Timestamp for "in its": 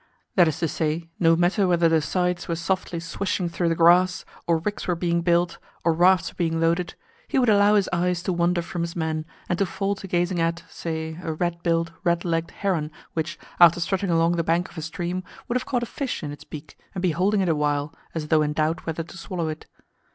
16.23-16.45